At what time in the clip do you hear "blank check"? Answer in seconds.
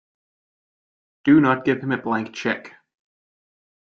2.01-2.73